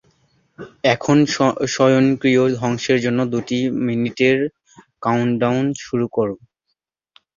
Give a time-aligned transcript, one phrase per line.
[0.85, 1.17] এখন,
[1.73, 4.37] স্বয়ংক্রিয় ধ্বংসের জন্য দুই মিনিটের
[5.01, 6.35] কাউন্টডাউন শুরু করো।